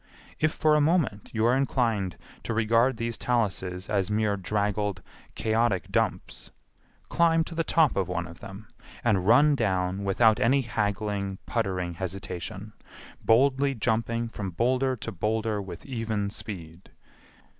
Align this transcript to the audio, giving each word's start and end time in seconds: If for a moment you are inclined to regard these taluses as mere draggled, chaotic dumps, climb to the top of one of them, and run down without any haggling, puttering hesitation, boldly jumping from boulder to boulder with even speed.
If 0.39 0.51
for 0.51 0.73
a 0.73 0.81
moment 0.81 1.29
you 1.31 1.45
are 1.45 1.55
inclined 1.55 2.17
to 2.41 2.55
regard 2.55 2.97
these 2.97 3.19
taluses 3.19 3.87
as 3.87 4.09
mere 4.09 4.35
draggled, 4.35 5.03
chaotic 5.35 5.91
dumps, 5.91 6.49
climb 7.09 7.43
to 7.43 7.53
the 7.53 7.63
top 7.63 7.95
of 7.95 8.07
one 8.07 8.25
of 8.25 8.39
them, 8.39 8.67
and 9.03 9.27
run 9.27 9.53
down 9.53 10.03
without 10.03 10.39
any 10.39 10.61
haggling, 10.61 11.37
puttering 11.45 11.93
hesitation, 11.93 12.73
boldly 13.23 13.75
jumping 13.75 14.27
from 14.27 14.49
boulder 14.49 14.95
to 14.95 15.11
boulder 15.11 15.61
with 15.61 15.85
even 15.85 16.31
speed. 16.31 16.89